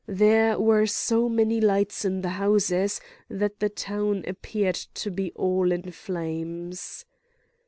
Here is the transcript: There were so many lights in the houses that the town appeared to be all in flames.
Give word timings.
There 0.07 0.59
were 0.59 0.87
so 0.87 1.29
many 1.29 1.61
lights 1.61 2.05
in 2.05 2.21
the 2.21 2.29
houses 2.29 2.99
that 3.29 3.59
the 3.59 3.69
town 3.69 4.23
appeared 4.27 4.73
to 4.95 5.11
be 5.11 5.31
all 5.35 5.71
in 5.71 5.91
flames. 5.91 7.05